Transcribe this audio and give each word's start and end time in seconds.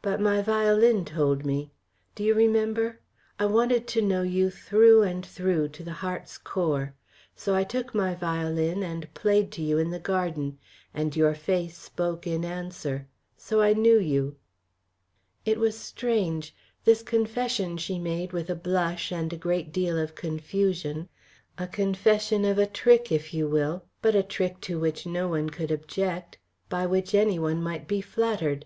"But 0.00 0.22
my 0.22 0.40
violin 0.40 1.04
told 1.04 1.44
me. 1.44 1.70
Do 2.14 2.24
you 2.24 2.32
remember? 2.32 3.00
I 3.38 3.44
wanted 3.44 3.86
to 3.88 4.00
know 4.00 4.22
you 4.22 4.48
through 4.48 5.02
and 5.02 5.26
through, 5.26 5.68
to 5.76 5.84
the 5.84 5.92
heart's 6.00 6.38
core. 6.38 6.94
So 7.36 7.54
I 7.54 7.62
took 7.64 7.94
my 7.94 8.14
violin 8.14 8.82
and 8.82 9.12
played 9.12 9.52
to 9.52 9.62
you 9.62 9.76
in 9.76 9.90
the 9.90 9.98
garden. 9.98 10.56
And 10.94 11.14
your 11.14 11.34
face 11.34 11.76
spoke 11.76 12.26
in 12.26 12.42
answer. 12.42 13.06
So 13.36 13.60
I 13.60 13.74
knew 13.74 13.98
you." 13.98 14.36
It 15.44 15.60
was 15.60 15.76
strange. 15.78 16.54
This 16.86 17.02
confession 17.02 17.76
she 17.76 17.98
made 17.98 18.32
with 18.32 18.48
a 18.48 18.54
blush 18.56 19.12
and 19.12 19.30
a 19.30 19.36
great 19.36 19.74
deal 19.74 19.98
of 19.98 20.14
confusion 20.14 21.10
a 21.58 21.66
confession 21.66 22.46
of 22.46 22.56
a 22.56 22.66
trick 22.66 23.12
if 23.12 23.34
you 23.34 23.46
will, 23.46 23.84
but 24.00 24.14
a 24.14 24.22
trick 24.22 24.62
to 24.62 24.80
which 24.80 25.04
no 25.04 25.28
one 25.28 25.50
could 25.50 25.70
object, 25.70 26.38
by 26.70 26.86
which 26.86 27.14
anyone 27.14 27.62
might 27.62 27.86
be 27.86 28.00
flattered. 28.00 28.64